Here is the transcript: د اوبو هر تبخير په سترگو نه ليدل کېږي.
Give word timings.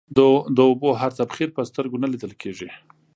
د 0.57 0.59
اوبو 0.69 0.89
هر 1.01 1.11
تبخير 1.19 1.49
په 1.55 1.61
سترگو 1.69 2.01
نه 2.03 2.07
ليدل 2.13 2.33
کېږي. 2.41 2.69